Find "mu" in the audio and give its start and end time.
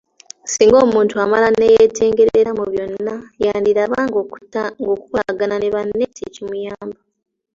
2.59-2.65